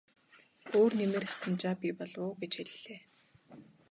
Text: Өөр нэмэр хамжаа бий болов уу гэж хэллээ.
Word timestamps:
Өөр 0.77 0.91
нэмэр 0.99 1.25
хамжаа 1.39 1.75
бий 1.81 1.93
болов 1.99 2.23
уу 2.27 2.33
гэж 2.41 2.53
хэллээ. 2.57 2.99